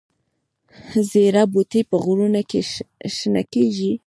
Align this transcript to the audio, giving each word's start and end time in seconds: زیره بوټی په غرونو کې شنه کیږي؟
زیره 1.09 1.43
بوټی 1.51 1.81
په 1.89 1.95
غرونو 2.03 2.41
کې 2.49 2.61
شنه 3.15 3.43
کیږي؟ 3.53 3.91